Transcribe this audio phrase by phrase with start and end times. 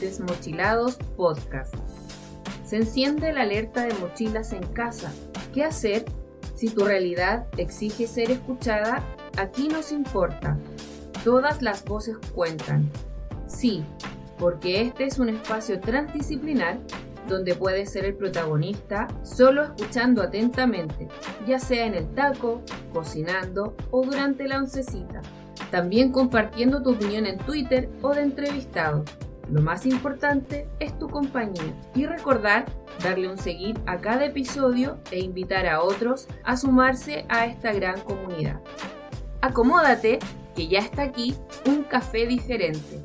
[0.00, 1.74] Desmochilados Podcast.
[2.64, 5.12] Se enciende la alerta de mochilas en casa.
[5.52, 6.04] ¿Qué hacer
[6.54, 9.04] si tu realidad exige ser escuchada?
[9.36, 10.56] Aquí nos importa.
[11.24, 12.90] Todas las voces cuentan.
[13.46, 13.84] Sí,
[14.38, 16.78] porque este es un espacio transdisciplinar
[17.28, 21.08] donde puedes ser el protagonista solo escuchando atentamente,
[21.46, 22.62] ya sea en el taco,
[22.92, 25.20] cocinando o durante la oncecita.
[25.70, 29.04] También compartiendo tu opinión en Twitter o de entrevistado.
[29.50, 32.66] Lo más importante es tu compañía y recordar
[33.02, 38.00] darle un seguir a cada episodio e invitar a otros a sumarse a esta gran
[38.02, 38.60] comunidad.
[39.40, 40.20] Acomódate
[40.54, 41.34] que ya está aquí
[41.66, 43.04] un café diferente.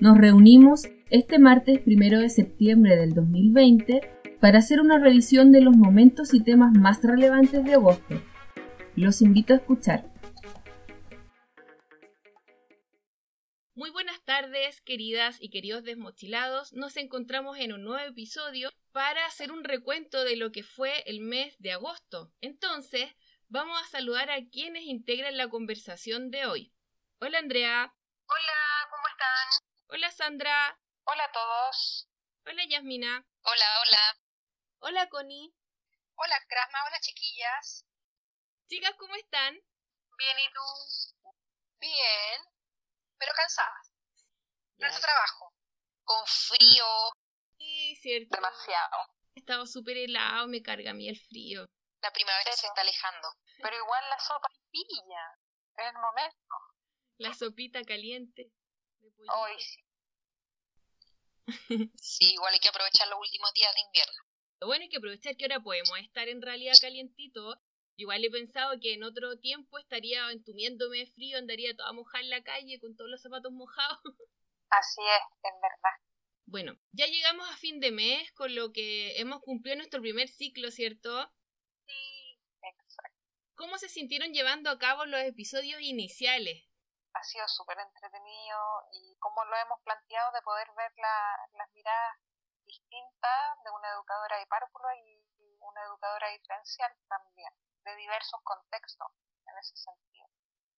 [0.00, 4.00] Nos reunimos este martes 1 de septiembre del 2020
[4.40, 8.14] para hacer una revisión de los momentos y temas más relevantes de agosto.
[8.94, 10.09] Los invito a escuchar.
[13.74, 16.72] Muy buenas tardes, queridas y queridos desmochilados.
[16.72, 21.20] Nos encontramos en un nuevo episodio para hacer un recuento de lo que fue el
[21.20, 22.32] mes de agosto.
[22.40, 23.14] Entonces,
[23.46, 26.74] vamos a saludar a quienes integran la conversación de hoy.
[27.20, 27.94] Hola Andrea.
[28.26, 29.68] Hola, ¿cómo están?
[29.86, 30.80] Hola Sandra.
[31.04, 32.08] Hola a todos.
[32.46, 33.24] Hola Yasmina.
[33.42, 34.18] Hola, hola.
[34.80, 35.54] Hola Connie.
[36.16, 37.86] Hola Krasma, hola chiquillas.
[38.66, 39.54] Chicas, ¿cómo están?
[40.18, 41.30] Bien, ¿y tú?
[41.78, 42.42] Bien,
[43.20, 43.92] pero cansadas.
[44.78, 45.54] Mucho trabajo.
[46.02, 46.86] Con frío.
[47.58, 48.34] Sí, cierto.
[48.34, 48.96] Demasiado.
[49.34, 51.66] Estaba súper helado, me carga a mí el frío.
[52.00, 53.28] La primavera se está alejando.
[53.62, 55.38] Pero igual la sopa pilla.
[55.76, 56.56] Es el momento.
[57.18, 58.50] La sopita caliente.
[59.28, 59.84] Hoy sí.
[61.96, 64.22] sí, igual hay que aprovechar los últimos días de invierno.
[64.60, 67.60] Lo bueno es que aprovechar que ahora podemos estar en realidad calientito.
[68.00, 72.30] Igual he pensado que en otro tiempo estaría entumiéndome de frío, andaría toda mojada en
[72.30, 74.00] la calle con todos los zapatos mojados.
[74.70, 75.96] Así es, es verdad.
[76.46, 80.70] Bueno, ya llegamos a fin de mes, con lo que hemos cumplido nuestro primer ciclo,
[80.70, 81.30] ¿cierto?
[81.84, 83.18] Sí, exacto.
[83.54, 86.64] ¿Cómo se sintieron llevando a cabo los episodios iniciales?
[87.12, 92.16] ha sido súper entretenido y como lo hemos planteado de poder ver las miradas
[92.64, 95.20] distintas de una educadora de párvulo y
[95.60, 97.52] una educadora diferencial también,
[97.84, 99.08] de diversos contextos
[99.46, 100.26] en ese sentido.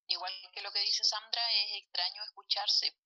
[0.07, 2.97] Igual que lo que dice Sandra, es extraño escucharse.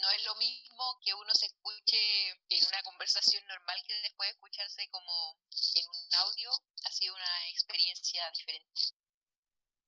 [0.00, 4.88] No es lo mismo que uno se escuche en una conversación normal que después escucharse
[4.90, 5.38] como
[5.74, 6.50] en un audio.
[6.84, 8.80] Ha sido una experiencia diferente.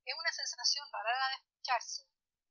[0.05, 2.07] Es una sensación rara de escucharse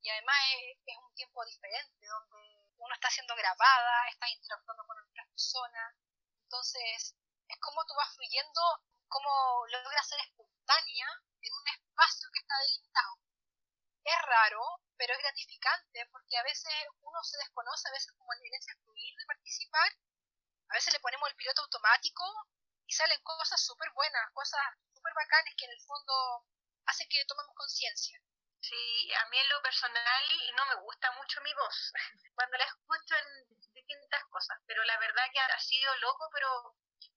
[0.05, 0.38] y además
[0.85, 2.38] es, un tiempo diferente donde
[2.78, 5.95] uno está siendo grabada, está interactuando con otras personas,
[6.44, 7.16] entonces
[7.47, 8.61] es como tú vas fluyendo,
[9.07, 11.07] como logras ser espontánea
[11.41, 13.13] en un espacio que está delimitado.
[14.03, 14.61] Es raro,
[14.97, 19.16] pero es gratificante porque a veces uno se desconoce, a veces como en ese fluir
[19.16, 19.89] de participar,
[20.69, 22.23] a veces le ponemos el piloto automático
[22.88, 24.61] y salen cosas súper buenas, cosas
[24.93, 26.45] súper bacanas que en el fondo
[26.85, 28.19] hacen que tomemos conciencia.
[28.61, 30.23] Sí, a mí en lo personal
[30.55, 31.91] no me gusta mucho mi voz
[32.35, 36.75] cuando la escucho en distintas cosas, pero la verdad que ha sido loco, pero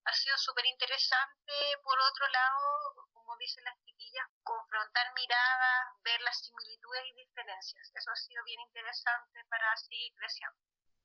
[0.08, 1.52] ha sido súper interesante.
[1.82, 7.92] Por otro lado, como dicen las chiquillas, confrontar miradas, ver las similitudes y diferencias.
[7.94, 10.56] Eso ha sido bien interesante para seguir creciendo.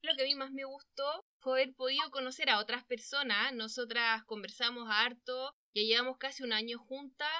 [0.03, 3.53] Lo que a mí más me gustó fue haber podido conocer a otras personas.
[3.53, 7.31] Nosotras conversamos harto, ya llevamos casi un año juntas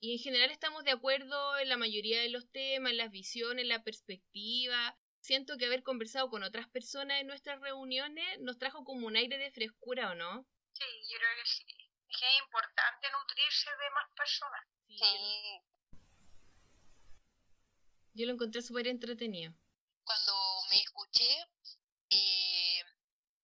[0.00, 3.62] y en general estamos de acuerdo en la mayoría de los temas, en las visiones,
[3.62, 4.96] en la perspectiva.
[5.20, 9.36] Siento que haber conversado con otras personas en nuestras reuniones nos trajo como un aire
[9.36, 10.46] de frescura, ¿o no?
[10.72, 11.64] Sí, yo creo que sí.
[12.08, 14.66] Es que es importante nutrirse de más personas.
[14.88, 15.60] Sí.
[18.14, 19.52] Yo lo encontré súper entretenido.
[20.04, 21.46] Cuando me escuché,
[22.10, 22.84] eh,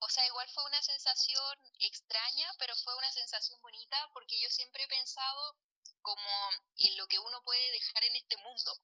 [0.00, 4.82] o sea, igual fue una sensación extraña, pero fue una sensación bonita porque yo siempre
[4.84, 5.56] he pensado
[6.02, 6.30] como
[6.78, 8.78] en lo que uno puede dejar en este mundo.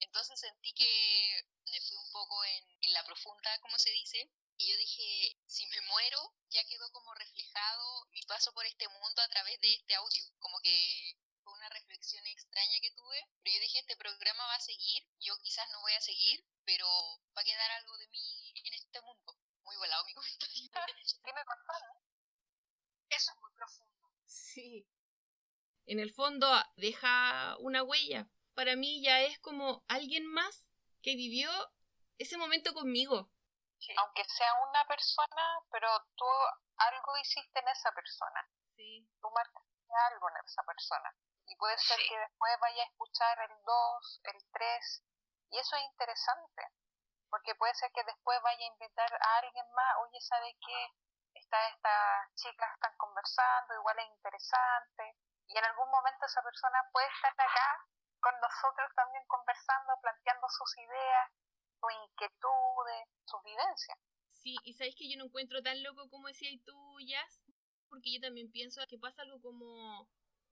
[0.00, 4.76] Entonces sentí que me fui un poco en, la profunda, como se dice, y yo
[4.76, 7.95] dije, si me muero, ya quedó como reflejado
[8.26, 10.22] mi paso por este mundo a través de este audio.
[10.40, 14.60] Como que fue una reflexión extraña que tuve, pero yo dije, este programa va a
[14.60, 16.86] seguir, yo quizás no voy a seguir, pero
[17.36, 19.36] va a quedar algo de mí en este mundo.
[19.62, 20.94] Muy volado mi comentario.
[23.10, 24.10] Eso es muy profundo.
[24.26, 24.88] Sí,
[25.86, 28.28] en el fondo deja una huella.
[28.54, 30.66] Para mí ya es como alguien más
[31.00, 31.48] que vivió
[32.18, 33.30] ese momento conmigo.
[33.98, 36.24] Aunque sea una persona, pero tú
[36.78, 38.46] algo hiciste en esa persona.
[38.76, 39.08] Sí.
[39.20, 41.14] Tú marcaste algo en esa persona.
[41.46, 45.04] Y puede ser que después vaya a escuchar el 2, el 3,
[45.50, 46.62] y eso es interesante.
[47.30, 50.88] porque puede ser que después vaya a invitar a alguien más, oye, ¿sabe qué?
[51.34, 55.16] Está, estas chicas están conversando, igual es interesante,
[55.48, 57.84] y en algún momento esa persona puede estar acá
[58.20, 61.30] con nosotros también conversando, planteando sus ideas,
[61.80, 63.98] sus inquietudes, sus vivencias.
[64.46, 67.42] Sí, y sabéis que yo no encuentro tan loco como decías tú, Jazz,
[67.88, 70.08] porque yo también pienso que pasa algo como,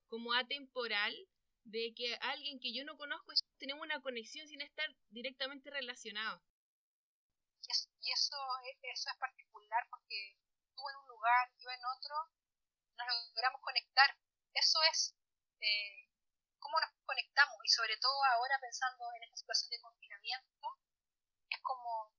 [0.08, 1.14] como atemporal,
[1.62, 6.42] de que alguien que yo no conozco tenemos una conexión sin estar directamente relacionados.
[8.00, 8.36] Y eso,
[8.82, 10.38] eso es particular porque
[10.74, 12.16] tú en un lugar, yo en otro,
[12.98, 14.10] nos logramos conectar.
[14.54, 15.14] Eso es
[15.60, 16.10] eh,
[16.58, 20.66] cómo nos conectamos y sobre todo ahora pensando en esta situación de confinamiento,
[21.48, 22.10] es como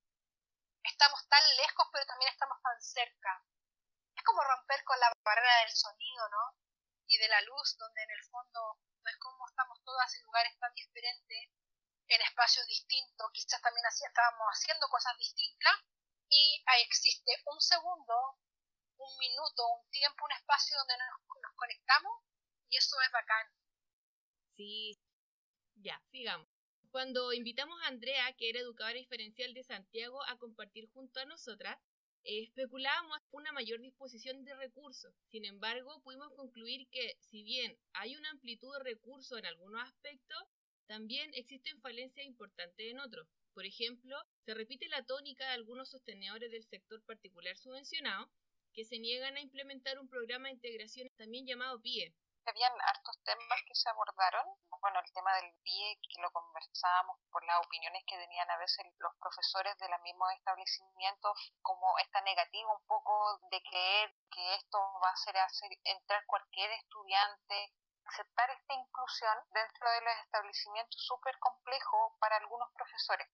[0.86, 3.44] estamos tan lejos pero también estamos tan cerca.
[4.14, 6.56] Es como romper con la barrera del sonido, ¿no?
[7.06, 10.58] Y de la luz, donde en el fondo no es como estamos todas en lugares
[10.58, 11.50] tan diferentes,
[12.08, 15.74] en espacios distintos, quizás también así estábamos haciendo cosas distintas,
[16.28, 18.38] y ahí existe un segundo,
[18.98, 22.22] un minuto, un tiempo, un espacio donde nos, nos conectamos,
[22.68, 23.46] y eso es bacán.
[24.56, 24.98] Sí,
[25.74, 26.55] ya, sigamos.
[26.96, 31.76] Cuando invitamos a Andrea, que era educadora diferencial de Santiago, a compartir junto a nosotras,
[32.24, 35.14] especulábamos una mayor disposición de recursos.
[35.26, 40.38] Sin embargo, pudimos concluir que, si bien hay una amplitud de recursos en algunos aspectos,
[40.86, 43.28] también existen falencias importantes en otros.
[43.52, 44.16] Por ejemplo,
[44.46, 48.30] se repite la tónica de algunos sostenedores del sector particular subvencionado
[48.72, 52.14] que se niegan a implementar un programa de integración también llamado PIE,
[52.50, 54.46] habían hartos temas que se abordaron.
[54.80, 58.86] Bueno, el tema del PIE, que lo conversábamos por las opiniones que tenían a veces
[58.98, 64.78] los profesores de los mismos establecimientos, como esta negativa un poco de creer que esto
[65.02, 67.72] va a hacer, hacer entrar cualquier estudiante,
[68.06, 73.28] aceptar esta inclusión dentro de los establecimientos súper complejo para algunos profesores.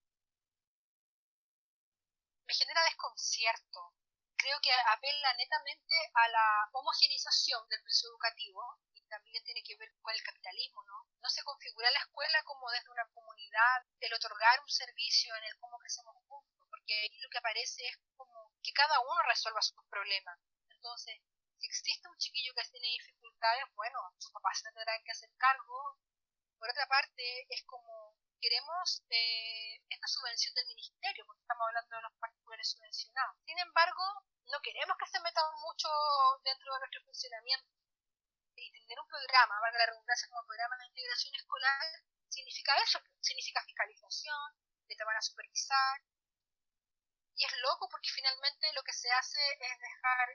[2.47, 3.94] Me genera desconcierto.
[4.37, 8.81] Creo que apela netamente a la homogenización del proceso educativo
[9.12, 11.05] también tiene que ver con el capitalismo, ¿no?
[11.20, 15.59] No se configura la escuela como desde una comunidad, el otorgar un servicio en el
[15.61, 19.76] cómo crecemos juntos, porque ahí lo que aparece es como que cada uno resuelva sus
[19.91, 20.41] problemas.
[20.70, 21.20] Entonces,
[21.59, 25.99] si existe un chiquillo que tiene dificultades, bueno, sus papás se tendrán que hacer cargo.
[26.59, 32.03] Por otra parte, es como queremos eh, esta subvención del ministerio, porque estamos hablando de
[32.03, 33.37] los particulares subvencionados.
[33.44, 34.03] Sin embargo,
[34.50, 35.88] no queremos que se metan mucho
[36.43, 37.81] dentro de nuestro funcionamiento
[38.56, 41.82] y tener un programa, valga la redundancia, como programa de integración escolar,
[42.28, 44.56] significa eso, significa fiscalización,
[44.87, 46.02] que te van a supervisar.
[47.34, 50.28] Y es loco porque finalmente lo que se hace es dejar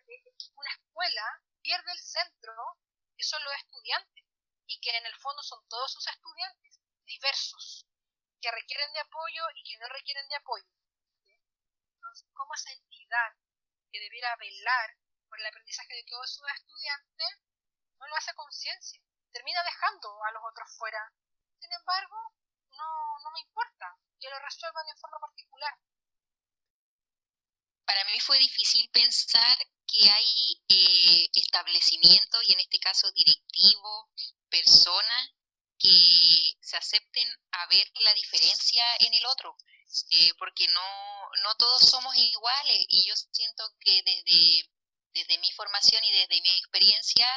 [0.56, 2.80] una escuela pierde el centro,
[3.16, 4.26] que son los estudiantes,
[4.66, 7.88] y que en el fondo son todos sus estudiantes, diversos,
[8.42, 10.66] que requieren de apoyo y que no requieren de apoyo.
[11.94, 13.36] Entonces, ¿cómo esa entidad
[13.92, 14.98] que debiera velar
[15.30, 17.47] por el aprendizaje de todos sus estudiantes
[18.00, 19.02] no lo hace conciencia,
[19.32, 21.00] termina dejando a los otros fuera.
[21.60, 22.16] Sin embargo,
[22.72, 25.74] no, no me importa que lo resuelvan de forma particular.
[27.86, 29.58] Para mí fue difícil pensar
[29.88, 34.08] que hay eh, establecimientos, y en este caso directivos,
[34.50, 35.32] personas
[35.80, 39.56] que se acepten a ver la diferencia en el otro,
[40.10, 44.70] eh, porque no, no todos somos iguales y yo siento que desde,
[45.14, 47.28] desde mi formación y desde mi experiencia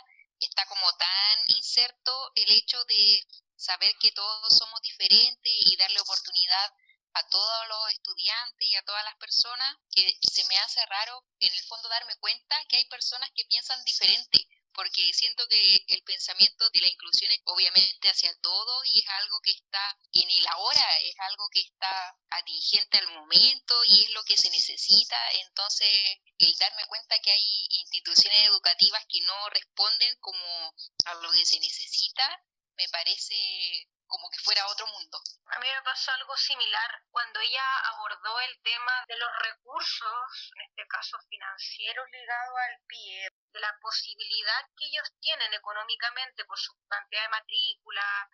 [0.40, 6.73] está como tan inserto el hecho de saber que todos somos diferentes y darle oportunidad
[7.12, 11.52] a todos los estudiantes y a todas las personas, que se me hace raro en
[11.52, 16.68] el fondo darme cuenta que hay personas que piensan diferente, porque siento que el pensamiento
[16.70, 20.98] de la inclusión es obviamente hacia todo y es algo que está en el ahora,
[20.98, 25.16] es algo que está atingente al momento y es lo que se necesita.
[25.46, 30.74] Entonces, el darme cuenta que hay instituciones educativas que no responden como
[31.06, 32.42] a lo que se necesita,
[32.76, 35.22] me parece como que fuera otro mundo.
[35.46, 40.62] A mí me pasó algo similar cuando ella abordó el tema de los recursos, en
[40.68, 47.23] este caso financieros ligados al PIE, la posibilidad que ellos tienen económicamente por su cantidad
[47.23, 48.30] de matrícula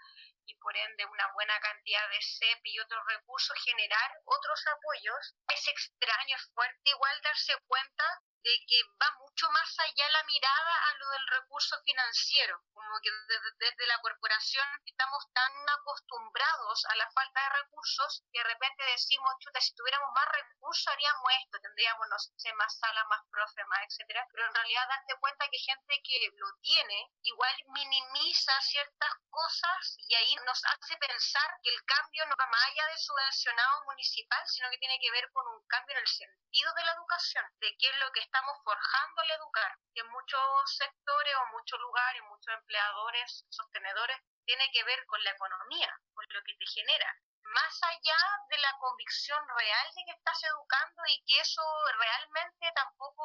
[0.46, 5.34] y por ende una buena cantidad de CEP y otros recursos, generar otros apoyos.
[5.48, 8.04] Es extraño, es fuerte igual darse cuenta
[8.46, 13.10] de que va mucho más allá la mirada a lo del recurso financiero, como que
[13.58, 19.34] desde, la corporación estamos tan acostumbrados a la falta de recursos que de repente decimos,
[19.40, 23.80] chuta, si tuviéramos más recursos haríamos esto, tendríamos, no sé, más sala, más profe, más
[23.90, 29.96] etcétera, pero en realidad darte cuenta que gente que lo tiene igual minimiza ciertas cosas
[30.06, 34.42] y ahí nos hace pensar que el cambio no va más allá de subvencionado municipal,
[34.46, 37.76] sino que tiene que ver con un cambio en el sentido de la educación, de
[37.78, 40.44] qué es lo que estamos forjando al educar, que en muchos
[40.76, 46.42] sectores o muchos lugares, muchos empleadores, sostenedores, tiene que ver con la economía, con lo
[46.44, 51.40] que te genera, más allá de la convicción real de que estás educando y que
[51.40, 51.62] eso
[51.96, 53.24] realmente tampoco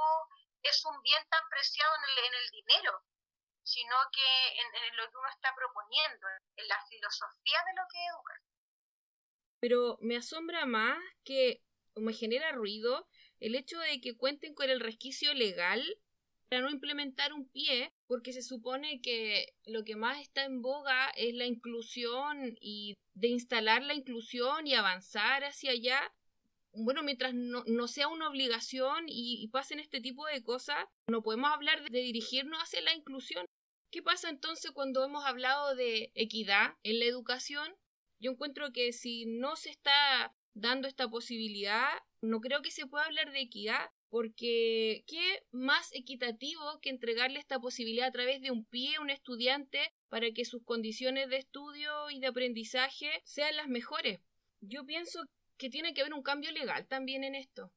[0.63, 3.03] es un bien tan preciado en el, en el dinero,
[3.63, 7.99] sino que en, en, lo que uno está proponiendo, en la filosofía de lo que
[7.99, 8.35] educa.
[9.59, 11.61] Pero me asombra más que
[11.95, 13.09] me genera ruido
[13.41, 15.83] el hecho de que cuenten con el resquicio legal
[16.47, 21.09] para no implementar un pie, porque se supone que lo que más está en boga
[21.15, 26.13] es la inclusión y de instalar la inclusión y avanzar hacia allá.
[26.73, 31.51] Bueno, mientras no, no sea una obligación y, pasen este tipo de cosas, no podemos
[31.51, 33.45] hablar de dirigirnos hacia la inclusión.
[33.89, 37.75] ¿Qué pasa entonces cuando hemos hablado de equidad en la educación?
[38.19, 41.89] Yo encuentro que si no se está dando esta posibilidad,
[42.21, 47.59] no creo que se pueda hablar de equidad, porque ¿qué más equitativo que entregarle esta
[47.59, 52.09] posibilidad a través de un pie a un estudiante para que sus condiciones de estudio
[52.09, 54.21] y de aprendizaje sean las mejores?
[54.59, 55.21] Yo pienso
[55.57, 57.71] que tiene que haber un cambio legal también en esto.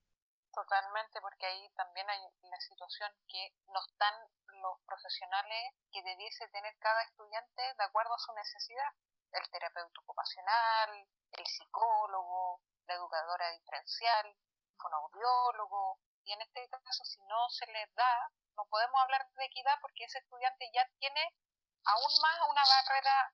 [0.52, 2.20] Totalmente, porque ahí también hay
[2.50, 4.14] la situación que no están
[4.62, 8.92] los profesionales que debiese tener cada estudiante de acuerdo a su necesidad.
[9.32, 14.36] El terapeuta ocupacional, el psicólogo, la educadora diferencial,
[14.76, 19.44] con audiólogo, y en este caso si no se les da, no podemos hablar de
[19.44, 21.20] equidad porque ese estudiante ya tiene
[21.84, 23.32] aún más una barrera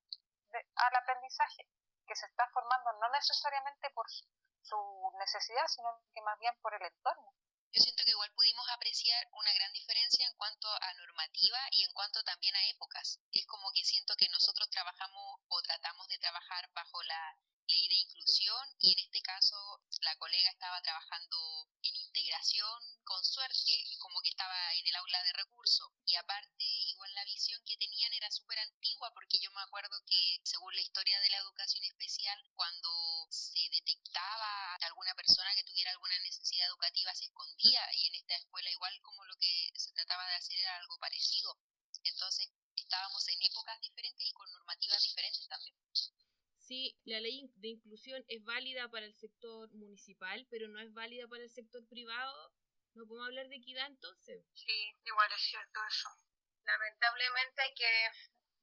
[0.75, 1.69] al aprendizaje
[2.07, 6.83] que se está formando no necesariamente por su necesidad, sino que más bien por el
[6.83, 7.33] entorno.
[7.73, 11.93] Yo siento que igual pudimos apreciar una gran diferencia en cuanto a normativa y en
[11.93, 13.21] cuanto también a épocas.
[13.31, 17.39] Es como que siento que nosotros trabajamos o tratamos de trabajar bajo la
[17.71, 23.73] ley de inclusión y en este caso la colega estaba trabajando en integración con suerte,
[23.99, 25.89] como que estaba en el aula de recursos.
[26.07, 30.41] Y aparte, igual la visión que tenían era súper antigua porque yo me acuerdo que
[30.45, 36.19] según la historia de la educación especial, cuando se detectaba alguna persona que tuviera alguna
[36.21, 40.35] necesidad educativa se escondía y en esta escuela igual como lo que se trataba de
[40.35, 41.57] hacer era algo parecido.
[42.05, 45.70] Entonces estábamos en épocas diferentes y con normativas diferentes también
[46.71, 51.27] sí, la ley de inclusión es válida para el sector municipal, pero no es válida
[51.27, 52.55] para el sector privado,
[52.95, 54.47] ¿no podemos hablar de equidad entonces?
[54.55, 56.09] Sí, igual es cierto eso.
[56.65, 57.91] Lamentablemente hay que,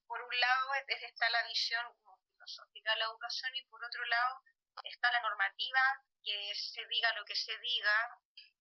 [0.08, 1.84] por un lado está la visión
[2.32, 4.40] filosófica de la educación y por otro lado
[4.86, 5.82] está la normativa,
[6.24, 7.98] que se diga lo que se diga,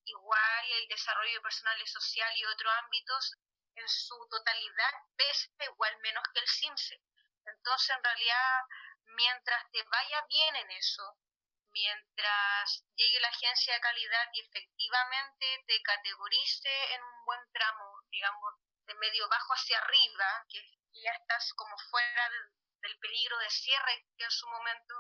[0.06, 3.38] igual el desarrollo personal y social y otros ámbitos
[3.76, 7.00] en su totalidad pesa igual menos que el CIMSE.
[7.46, 8.62] Entonces, en realidad,
[9.14, 11.16] mientras te vaya bien en eso,
[11.70, 18.54] mientras llegue la agencia de calidad y efectivamente te categorice en un buen tramo, digamos,
[18.86, 20.60] de medio bajo hacia arriba, que
[21.02, 22.30] ya estás como fuera
[22.80, 24.94] del peligro de cierre que en su momento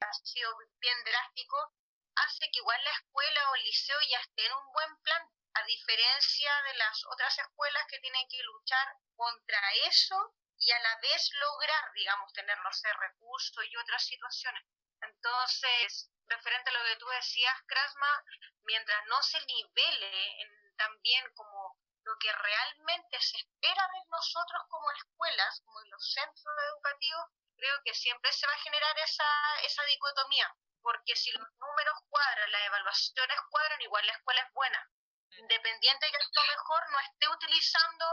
[0.00, 1.72] ha sido bien drástico,
[2.16, 5.22] hace que igual la escuela o el liceo ya esté en un buen plan,
[5.54, 10.96] a diferencia de las otras escuelas que tienen que luchar contra eso y a la
[11.00, 14.62] vez lograr, digamos, tener, no sé, recursos y otras situaciones.
[15.00, 18.24] Entonces, referente a lo que tú decías, Krasma,
[18.64, 24.90] mientras no se nivele en, también como lo que realmente se espera de nosotros como
[24.92, 27.26] escuelas, como en los centros educativos,
[27.56, 32.52] creo que siempre se va a generar esa, esa dicotomía, porque si los números cuadran,
[32.52, 34.90] las evaluaciones cuadran, igual la escuela es buena.
[35.36, 38.04] Independiente de que a lo mejor no esté utilizando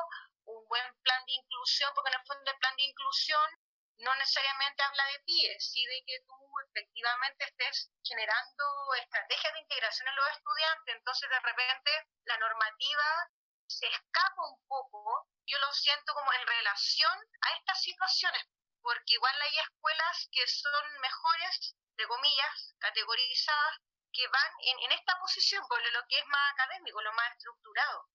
[0.68, 3.50] buen plan de inclusión, porque en el fondo el plan de inclusión
[3.98, 6.38] no necesariamente habla de ti, sí de que tú
[6.70, 11.92] efectivamente estés generando estrategias de integración en los estudiantes, entonces de repente
[12.26, 13.30] la normativa
[13.68, 18.46] se escapa un poco, yo lo siento como en relación a estas situaciones,
[18.82, 23.78] porque igual hay escuelas que son mejores, de comillas, categorizadas,
[24.14, 28.08] que van en, en esta posición, por lo que es más académico, lo más estructurado.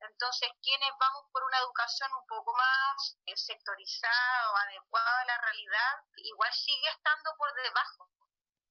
[0.00, 5.38] Entonces, quienes vamos por una educación un poco más eh, sectorizada o adecuada a la
[5.38, 8.10] realidad, igual sigue estando por debajo.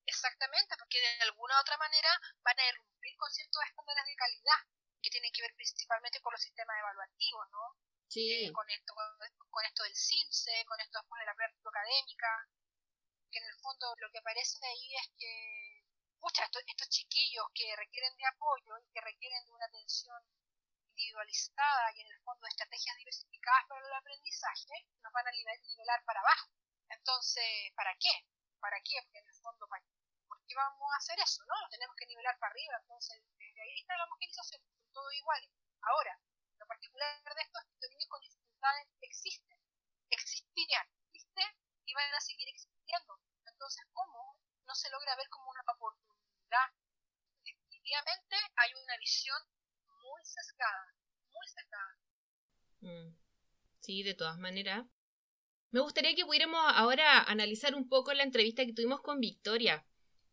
[0.05, 4.59] Exactamente, porque de alguna u otra manera van a irrumpir con ciertos estándares de calidad
[5.01, 7.75] que tienen que ver principalmente con los sistemas evaluativos, ¿no?
[8.07, 8.45] Sí.
[8.45, 8.93] Eh, con, esto,
[9.49, 12.47] con, esto del CINCE, con esto después de la práctica académica,
[13.29, 15.83] que en el fondo lo que aparece de ahí es que,
[16.19, 20.23] pucha, estos, estos chiquillos que requieren de apoyo y que requieren de una atención
[20.97, 24.73] individualizada y en el fondo estrategias diversificadas para el aprendizaje,
[25.03, 26.49] nos van a nivelar para abajo.
[26.89, 28.25] Entonces, ¿para qué?
[28.59, 28.97] ¿Para qué?
[29.05, 29.85] Porque en el fondo, ¿para
[30.27, 31.45] ¿por qué vamos a hacer eso?
[31.45, 31.53] ¿No?
[31.61, 32.77] Lo tenemos que nivelar para arriba.
[32.81, 35.49] Entonces, desde ahí está la homogenización, son todos iguales.
[35.81, 36.19] Ahora,
[36.57, 39.59] lo particular de esto es que los niños con dificultades existen,
[40.09, 41.49] existirían, existen
[41.85, 43.21] y van a seguir existiendo.
[43.45, 44.35] Entonces, ¿cómo
[44.65, 46.73] no se logra ver como una oportunidad?
[47.43, 49.37] Definitivamente hay una visión
[50.07, 50.95] muy sesgada,
[51.31, 51.97] muy sesgada.
[52.81, 53.17] Mm.
[53.79, 54.85] Sí, de todas maneras.
[55.71, 59.85] Me gustaría que pudiéramos ahora analizar un poco la entrevista que tuvimos con Victoria.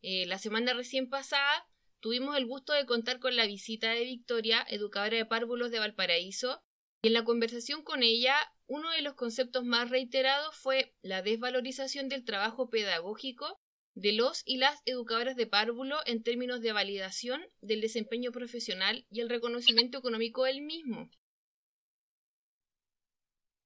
[0.02, 1.66] Eh, la semana recién pasada
[2.00, 6.62] tuvimos el gusto de contar con la visita de Victoria, educadora de párvulos de Valparaíso,
[7.02, 12.08] y en la conversación con ella, uno de los conceptos más reiterados fue la desvalorización
[12.08, 13.60] del trabajo pedagógico
[13.94, 19.20] de los y las educadoras de párvulo en términos de validación del desempeño profesional y
[19.20, 21.08] el reconocimiento económico del mismo.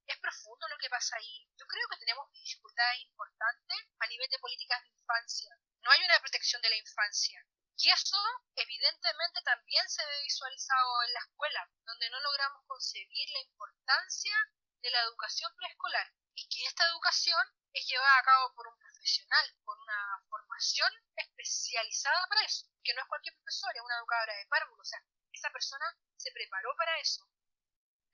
[0.06, 1.48] Es profundo lo que pasa ahí.
[1.56, 5.50] Yo creo que tenemos dificultades importantes a nivel de políticas de infancia.
[5.82, 7.44] No hay una protección de la infancia.
[7.78, 8.18] Y eso
[8.56, 14.36] evidentemente también se ve visualizado en la escuela, donde no logramos concebir la importancia
[14.82, 17.38] de la educación preescolar y que esta educación
[17.72, 23.02] es llevada a cabo por un profesional, con una formación especializada para eso, que no
[23.02, 26.98] es cualquier profesor, es una educadora de párvulo, o sea, esa persona se preparó para
[26.98, 27.28] eso.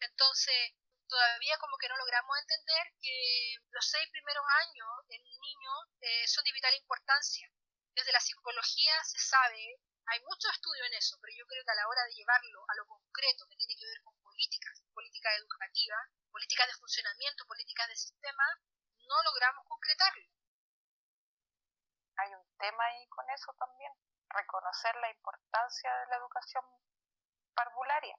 [0.01, 0.75] Entonces,
[1.09, 6.45] todavía como que no logramos entender que los seis primeros años del niño eh, son
[6.45, 7.49] de vital importancia.
[7.95, 11.81] Desde la psicología se sabe, hay mucho estudio en eso, pero yo creo que a
[11.81, 16.11] la hora de llevarlo a lo concreto, que tiene que ver con políticas, políticas educativas,
[16.31, 18.45] políticas de funcionamiento, políticas de sistema,
[19.09, 20.25] no logramos concretarlo.
[22.17, 23.93] Hay un tema ahí con eso también,
[24.29, 26.65] reconocer la importancia de la educación
[27.55, 28.17] parvularia.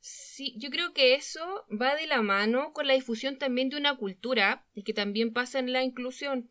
[0.00, 3.96] Sí, yo creo que eso va de la mano con la difusión también de una
[3.96, 6.50] cultura y que también pasa en la inclusión.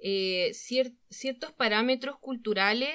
[0.00, 2.90] Eh, ciertos parámetros culturales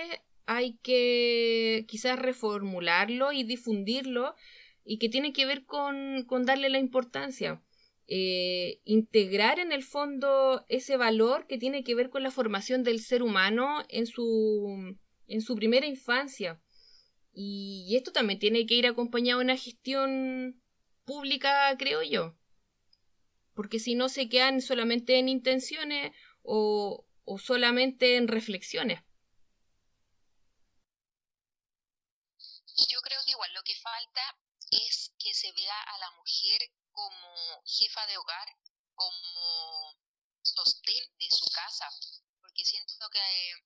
[0.46, 4.36] hay que quizás reformularlo y difundirlo
[4.84, 7.62] y que tiene que ver con, con darle la importancia.
[8.08, 13.00] Eh, integrar en el fondo ese valor que tiene que ver con la formación del
[13.00, 16.62] ser humano en su, en su primera infancia.
[17.34, 20.62] Y esto también tiene que ir acompañado de una gestión
[21.06, 22.36] pública, creo yo.
[23.54, 26.12] Porque si no se quedan solamente en intenciones
[26.42, 29.02] o, o solamente en reflexiones.
[32.90, 34.22] Yo creo que igual lo que falta
[34.72, 36.62] es que se vea a la mujer
[36.94, 38.48] como jefa de hogar,
[38.96, 39.98] como
[40.44, 41.90] sostén de su casa,
[42.40, 43.20] porque siento que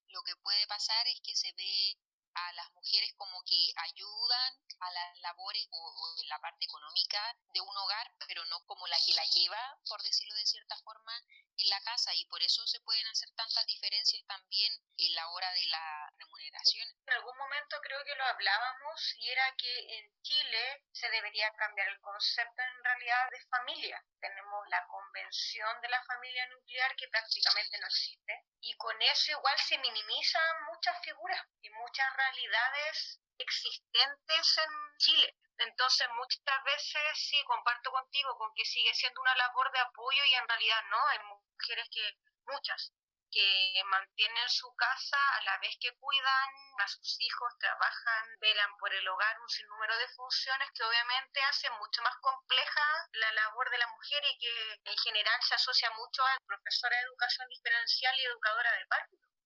[0.07, 1.97] lo que puede pasar es que se ve
[2.45, 7.61] a las mujeres como que ayudan a las labores o, en la parte económica de
[7.61, 11.13] un hogar, pero no como la que la lleva, por decirlo de cierta forma,
[11.57, 15.51] en la casa y por eso se pueden hacer tantas diferencias también en la hora
[15.53, 16.87] de la remuneración.
[17.07, 21.87] En algún momento creo que lo hablábamos y era que en Chile se debería cambiar
[21.89, 24.03] el concepto en realidad de familia.
[24.19, 29.57] Tenemos la convención de la familia nuclear que prácticamente no existe y con eso igual
[29.59, 35.35] se minimizan muchas figuras y muchas realidades existentes en Chile.
[35.57, 40.33] Entonces muchas veces sí comparto contigo con que sigue siendo una labor de apoyo y
[40.35, 42.13] en realidad no, hay mujeres que,
[42.45, 42.93] muchas,
[43.31, 48.93] que mantienen su casa a la vez que cuidan a sus hijos, trabajan, velan por
[48.93, 53.79] el hogar, un sinnúmero de funciones que obviamente hacen mucho más compleja la labor de
[53.79, 58.25] la mujer y que en general se asocia mucho a profesora de educación diferencial y
[58.25, 59.36] educadora de párvulo.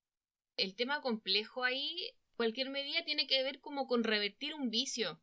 [0.61, 5.19] El tema complejo ahí, cualquier medida tiene que ver como con revertir un vicio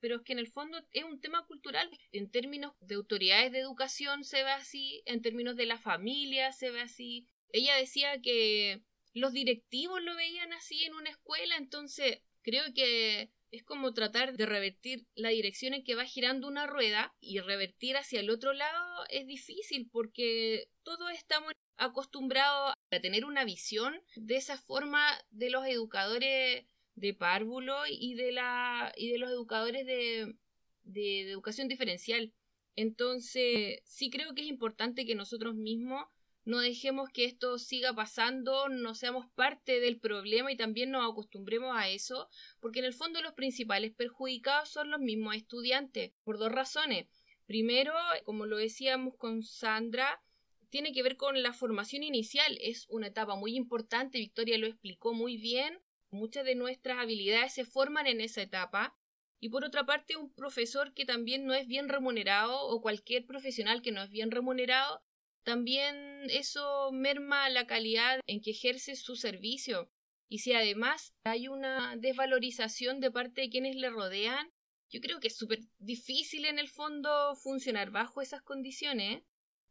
[0.00, 1.88] pero es que en el fondo es un tema cultural.
[2.10, 6.70] En términos de autoridades de educación se ve así, en términos de la familia se
[6.70, 7.28] ve así.
[7.52, 8.80] Ella decía que
[9.12, 14.46] los directivos lo veían así en una escuela, entonces creo que es como tratar de
[14.46, 19.04] revertir la dirección en que va girando una rueda y revertir hacia el otro lado
[19.10, 25.66] es difícil porque todos estamos acostumbrados a tener una visión de esa forma de los
[25.66, 30.36] educadores de párvulo y de, la, y de los educadores de,
[30.82, 32.34] de, educación diferencial.
[32.76, 36.04] Entonces, sí creo que es importante que nosotros mismos
[36.44, 41.74] no dejemos que esto siga pasando, no seamos parte del problema y también nos acostumbremos
[41.74, 42.28] a eso,
[42.60, 47.08] porque en el fondo los principales perjudicados son los mismos estudiantes, por dos razones.
[47.46, 50.22] Primero, como lo decíamos con Sandra,
[50.70, 52.56] tiene que ver con la formación inicial.
[52.60, 55.80] Es una etapa muy importante, Victoria lo explicó muy bien.
[56.10, 58.96] Muchas de nuestras habilidades se forman en esa etapa.
[59.38, 63.82] Y por otra parte, un profesor que también no es bien remunerado o cualquier profesional
[63.82, 65.02] que no es bien remunerado
[65.42, 69.90] también eso merma la calidad en que ejerce su servicio.
[70.28, 74.52] Y si además hay una desvalorización de parte de quienes le rodean,
[74.90, 79.22] yo creo que es súper difícil en el fondo funcionar bajo esas condiciones.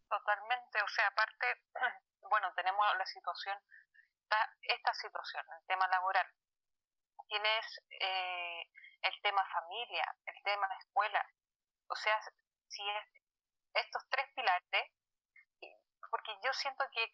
[0.10, 1.62] Totalmente, o sea, aparte,
[2.22, 3.58] bueno, tenemos la situación,
[4.62, 6.28] esta situación, el tema laboral.
[7.28, 8.68] Tienes eh,
[9.02, 11.26] el tema familia, el tema escuela.
[11.88, 12.20] O sea,
[12.68, 13.06] si es
[13.74, 14.92] estos tres pilares
[16.10, 17.12] porque yo siento que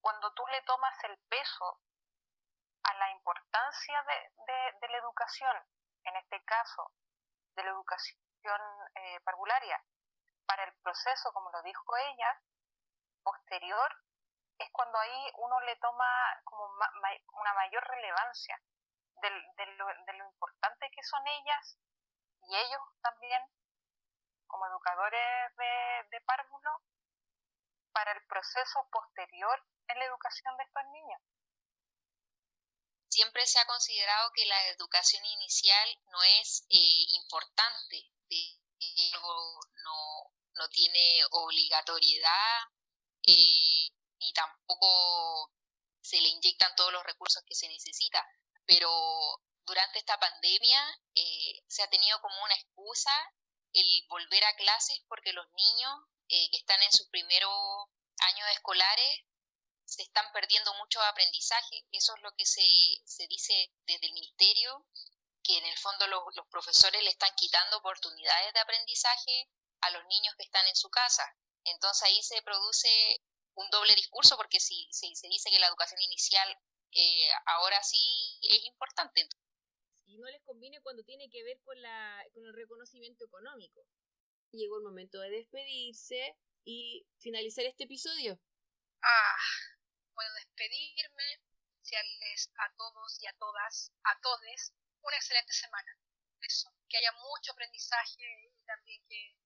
[0.00, 1.80] cuando tú le tomas el peso
[2.84, 5.56] a la importancia de, la educación,
[6.04, 6.92] en este caso
[7.56, 8.60] de la educación
[8.94, 9.82] eh, parvularia,
[10.46, 12.40] para el proceso, como lo dijo ella,
[13.22, 13.96] posterior,
[14.58, 16.08] es cuando ahí uno le toma
[16.44, 18.60] como una mayor relevancia
[19.20, 19.30] de,
[19.76, 21.78] lo, importante que son ellas
[22.42, 23.42] y ellos también
[24.46, 26.70] como educadores de, de párvulo
[27.92, 31.20] para el proceso posterior en la educación de estos niños.
[33.08, 37.96] Siempre se ha considerado que la educación inicial no es eh, importante,
[39.84, 42.58] no, no tiene obligatoriedad
[43.26, 43.88] eh,
[44.18, 45.52] ni tampoco
[46.00, 48.24] se le inyectan todos los recursos que se necesita,
[48.64, 48.88] pero
[49.64, 50.80] durante esta pandemia
[51.14, 53.10] eh, se ha tenido como una excusa
[53.72, 55.92] el volver a clases porque los niños
[56.28, 57.88] eh, que están en sus primeros
[58.18, 59.20] años escolares
[59.84, 61.84] se están perdiendo mucho aprendizaje.
[61.92, 62.62] Eso es lo que se,
[63.04, 64.86] se dice desde el ministerio,
[65.42, 69.48] que en el fondo los, los profesores le están quitando oportunidades de aprendizaje
[69.80, 71.24] a los niños que están en su casa.
[71.64, 72.88] Entonces ahí se produce
[73.54, 76.48] un doble discurso porque si, se dice que la educación inicial
[76.92, 79.28] eh, ahora sí es importante.
[80.06, 83.86] Y no les conviene cuando tiene que ver con, la, con el reconocimiento económico
[84.56, 88.40] llegó el momento de despedirse y finalizar este episodio.
[89.02, 89.36] Ah,
[90.14, 91.42] bueno, despedirme,
[91.78, 95.98] desearles a todos y a todas, a todes, una excelente semana.
[96.40, 99.36] Eso, que haya mucho aprendizaje y también que,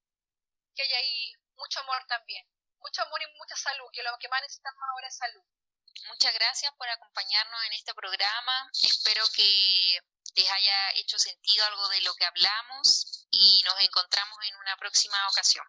[0.74, 2.46] que haya ahí mucho amor también.
[2.78, 5.44] Mucho amor y mucha salud, que lo que más necesitamos ahora es salud.
[6.08, 8.70] Muchas gracias por acompañarnos en este programa.
[8.82, 10.00] Espero que
[10.34, 15.28] les haya hecho sentido algo de lo que hablamos y nos encontramos en una próxima
[15.28, 15.66] ocasión.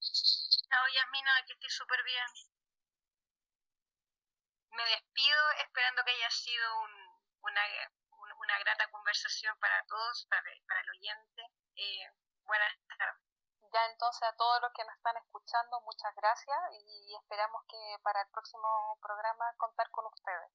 [0.00, 2.26] Chao Yasmina, que estés súper bien.
[4.70, 6.80] Me despido esperando que haya sido
[7.40, 7.62] una,
[8.36, 11.42] una grata conversación para todos, para, para el oyente.
[11.76, 12.10] Eh,
[12.44, 13.25] buenas tardes.
[13.76, 18.22] Ya entonces a todos los que nos están escuchando, muchas gracias y esperamos que para
[18.22, 20.50] el próximo programa contar con ustedes.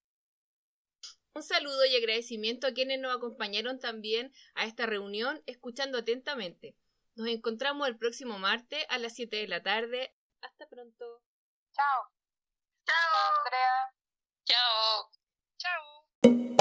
[1.36, 6.76] Un saludo y agradecimiento a quienes nos acompañaron también a esta reunión, escuchando atentamente.
[7.14, 10.16] Nos encontramos el próximo martes a las 7 de la tarde.
[10.42, 11.22] Hasta pronto.
[11.74, 12.12] Chao.
[12.88, 13.38] Chao.
[13.38, 13.94] Andrea.
[14.46, 15.12] Chao.
[15.60, 16.61] Chao.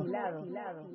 [0.00, 0.88] Desmochilado.